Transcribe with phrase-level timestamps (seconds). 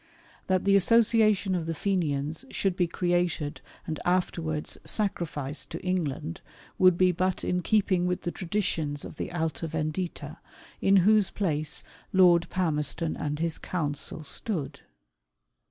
[0.47, 6.41] That the association of the Fenians should be created and afterwards sacrificed to England,
[6.79, 10.39] would be but in keeping with the traditions of the Alta Vendita,
[10.81, 11.83] in whose place
[12.13, 14.79] Lord Palmerston and his council stood.